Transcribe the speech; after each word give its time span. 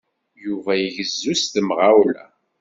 Yuba 0.43 0.71
igezzu 0.87 1.33
s 1.41 1.43
temɣawla. 1.53 2.25